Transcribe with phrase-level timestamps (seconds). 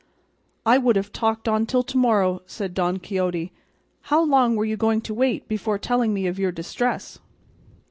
[0.65, 3.53] "I would have talked on till to morrow," said Don Quixote;
[4.09, 7.19] "how long were you going to wait before telling me of your distress?"